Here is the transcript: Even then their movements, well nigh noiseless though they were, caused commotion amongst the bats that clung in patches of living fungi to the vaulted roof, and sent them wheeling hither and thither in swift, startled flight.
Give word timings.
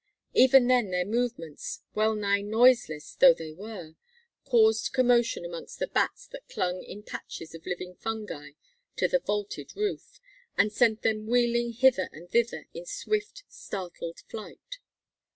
Even 0.33 0.65
then 0.67 0.89
their 0.89 1.05
movements, 1.05 1.83
well 1.93 2.15
nigh 2.15 2.41
noiseless 2.41 3.13
though 3.13 3.35
they 3.35 3.51
were, 3.53 3.93
caused 4.45 4.93
commotion 4.93 5.45
amongst 5.45 5.77
the 5.77 5.85
bats 5.85 6.25
that 6.29 6.49
clung 6.49 6.81
in 6.81 7.03
patches 7.03 7.53
of 7.53 7.67
living 7.67 7.93
fungi 7.93 8.53
to 8.95 9.07
the 9.07 9.19
vaulted 9.19 9.75
roof, 9.75 10.19
and 10.57 10.73
sent 10.73 11.03
them 11.03 11.27
wheeling 11.27 11.71
hither 11.71 12.09
and 12.11 12.31
thither 12.31 12.65
in 12.73 12.83
swift, 12.87 13.43
startled 13.47 14.21
flight. 14.21 14.79